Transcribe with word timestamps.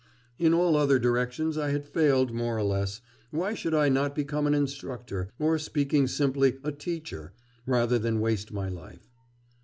'In 0.39 0.51
all 0.51 0.75
other 0.75 0.97
directions 0.97 1.59
I 1.59 1.69
had 1.69 1.87
failed 1.87 2.33
more 2.33 2.57
or 2.57 2.63
less... 2.63 3.01
why 3.29 3.53
should 3.53 3.75
I 3.75 3.87
not 3.87 4.15
become 4.15 4.47
an 4.47 4.55
instructor, 4.55 5.29
or 5.37 5.59
speaking 5.59 6.07
simply 6.07 6.57
a 6.63 6.71
teacher... 6.71 7.33
rather 7.67 7.99
than 7.99 8.19
waste 8.19 8.51
my 8.51 8.67
life? 8.67 9.11